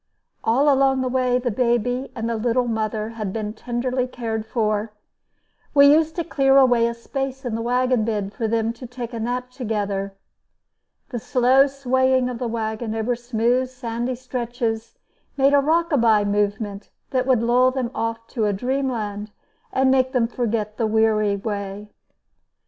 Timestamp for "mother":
2.67-3.09